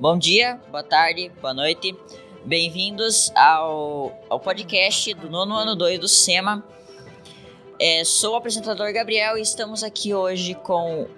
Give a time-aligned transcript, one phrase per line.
[0.00, 1.92] Bom dia, boa tarde, boa noite.
[2.44, 6.64] Bem-vindos ao, ao podcast do nono ano 2 do SEMA.
[7.80, 11.08] É, sou o apresentador Gabriel e estamos aqui hoje com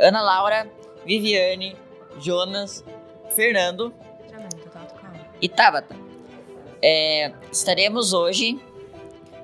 [0.00, 0.68] Ana Laura,
[1.06, 1.76] Viviane,
[2.18, 2.84] Jonas,
[3.36, 3.94] Fernando
[5.40, 5.94] e Tabata.
[6.82, 8.60] É, estaremos hoje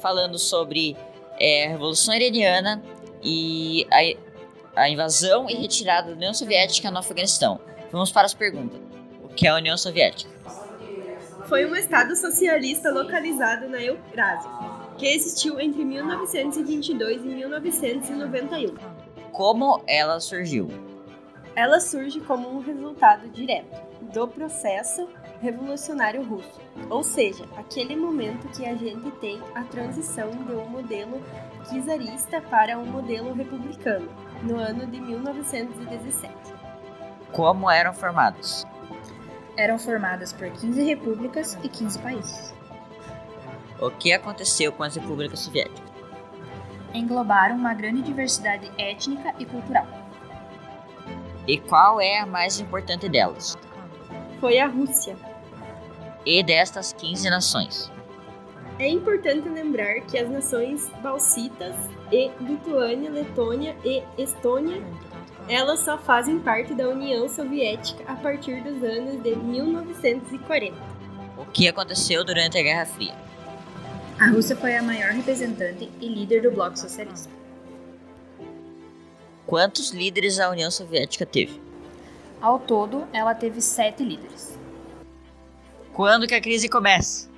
[0.00, 0.96] falando sobre
[1.38, 2.82] é, a Revolução Iraniana
[3.22, 7.60] e a, a invasão e retirada da União Soviética no Afeganistão.
[7.90, 8.80] Vamos para as perguntas.
[9.22, 10.30] O que é a União Soviética?
[11.48, 14.50] Foi um estado socialista localizado na Eurásia,
[14.98, 18.74] que existiu entre 1922 e 1991.
[19.30, 20.68] Como ela surgiu?
[21.54, 25.08] Ela surge como um resultado direto do processo
[25.40, 26.60] revolucionário russo,
[26.90, 31.22] ou seja, aquele momento que a gente tem a transição de um modelo
[31.64, 34.08] czarista para um modelo republicano,
[34.42, 36.65] no ano de 1917.
[37.36, 38.66] Como eram formados?
[39.58, 42.54] Eram formadas por 15 repúblicas e 15 países.
[43.78, 45.84] O que aconteceu com as repúblicas soviéticas?
[46.94, 49.86] Englobaram uma grande diversidade étnica e cultural.
[51.46, 53.54] E qual é a mais importante delas?
[54.40, 55.14] Foi a Rússia.
[56.24, 57.92] E destas 15 nações?
[58.78, 61.76] É importante lembrar que as nações balsitas
[62.10, 64.82] e Lituânia, Letônia e Estônia
[65.48, 70.76] elas só fazem parte da União Soviética a partir dos anos de 1940.
[71.38, 73.14] O que aconteceu durante a Guerra Fria?
[74.18, 77.30] A Rússia foi a maior representante e líder do bloco socialista.
[79.46, 81.60] Quantos líderes a União Soviética teve?
[82.40, 84.58] Ao todo, ela teve sete líderes.
[85.92, 87.30] Quando que a crise começa?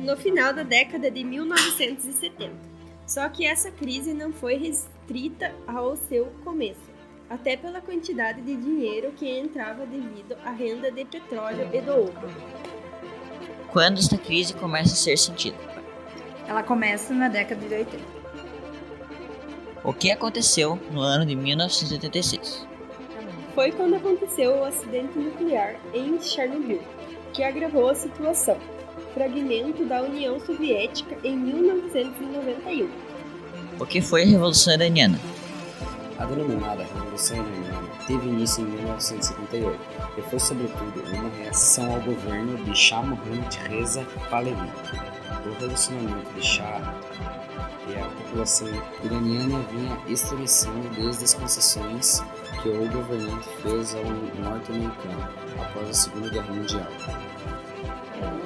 [0.00, 2.50] No final da década de 1970.
[3.06, 6.90] Só que essa crise não foi restrita ao seu começo
[7.30, 12.12] até pela quantidade de dinheiro que entrava devido à renda de petróleo e do ouro.
[13.68, 15.56] Quando esta crise começa a ser sentida?
[16.48, 17.98] Ela começa na década de 80.
[19.84, 22.66] O que aconteceu no ano de 1986?
[23.54, 26.82] Foi quando aconteceu o acidente nuclear em Chernobyl,
[27.32, 28.58] que agravou a situação.
[29.14, 32.90] Fragmento da União Soviética em 1991.
[33.78, 35.18] O que foi a Revolução Iraniana?
[36.20, 39.80] A denominada Revolução Iraniana teve início em 1978
[40.18, 44.70] e foi, sobretudo, uma reação ao governo de Shah Mohammad Reza Pahlavi.
[45.46, 46.94] O relacionamento de Shah
[47.88, 48.68] e a população
[49.02, 52.22] iraniana vinha estremecendo desde as concessões
[52.62, 55.26] que o governante fez ao norte-americano
[55.58, 56.86] após a Segunda Guerra Mundial.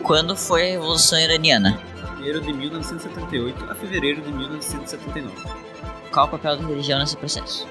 [0.05, 1.83] Quando foi a Revolução Iraniana?
[2.21, 5.35] 1 de 1978 a fevereiro de 1979.
[6.15, 7.67] Qual o papel da religião nesse processo?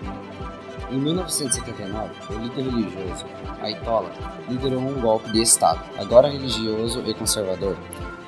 [0.92, 3.26] Em 1979, o líder religioso,
[3.62, 4.12] Ayatollah,
[4.50, 7.78] liderou um golpe de Estado, agora religioso e conservador,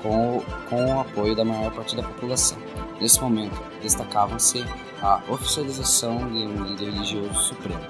[0.01, 2.57] com o, com o apoio da maior parte da população.
[3.01, 4.63] Nesse momento, destacavam-se
[5.01, 7.83] a oficialização de um líder religioso supremo,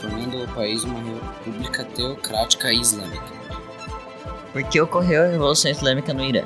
[0.00, 3.38] tornando o país uma república teocrática islâmica.
[4.52, 6.42] Por que ocorreu a Revolução Islâmica no Irã?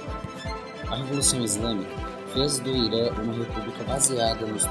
[0.91, 4.67] A Revolução Islâmica fez do Irã uma república baseada nos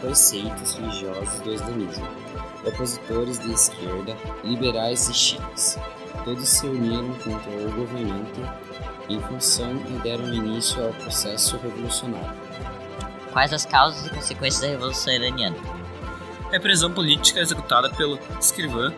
[0.00, 2.06] preceitos religiosos do islamismo.
[2.64, 5.78] Opositores de esquerda, liberais e chiitas,
[6.24, 8.40] todos se uniram contra o governante
[9.08, 12.38] em função e deram início ao processo revolucionário.
[13.32, 15.56] Quais as causas e consequências da Revolução Iraniana?
[16.50, 18.92] Repressão política executada pelo escrivã,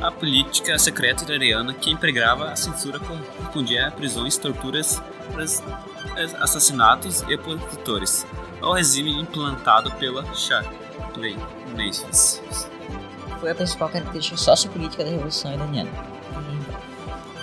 [0.00, 5.00] a política secreta iraniana que empregava a censura correspondia a prisões, torturas,
[6.40, 8.26] assassinatos e opositores
[8.60, 10.64] ao regime implantado pela Shah
[11.76, 12.40] Nations.
[13.40, 15.90] Foi a principal característica sociopolítica da Revolução Iraniana.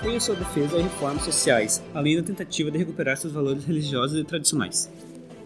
[0.01, 4.19] Foi a sua defesa e reformas sociais, além da tentativa de recuperar seus valores religiosos
[4.19, 4.89] e tradicionais.